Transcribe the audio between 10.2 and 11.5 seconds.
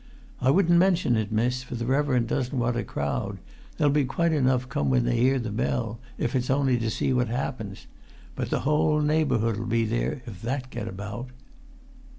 if that get about."